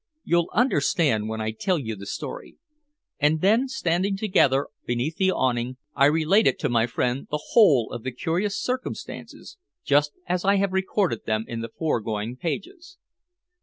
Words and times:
"You'll 0.23 0.49
understand 0.51 1.29
when 1.29 1.41
I 1.41 1.51
tell 1.51 1.77
you 1.77 1.95
the 1.95 2.07
story." 2.07 2.57
And 3.19 3.39
then, 3.41 3.67
standing 3.67 4.17
together 4.17 4.69
beneath 4.87 5.17
the 5.17 5.29
awning, 5.29 5.77
I 5.93 6.05
related 6.07 6.57
to 6.61 6.69
my 6.69 6.87
friend 6.87 7.27
the 7.29 7.49
whole 7.51 7.91
of 7.91 8.01
the 8.01 8.11
curious 8.11 8.59
circumstances, 8.59 9.57
just 9.85 10.13
as 10.25 10.43
I 10.43 10.55
have 10.55 10.73
recorded 10.73 11.25
them 11.27 11.45
in 11.47 11.61
the 11.61 11.69
foregoing 11.69 12.35
pages. 12.35 12.97